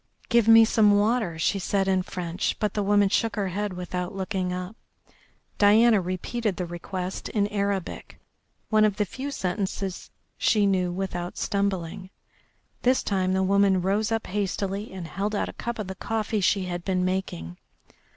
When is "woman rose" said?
13.43-14.11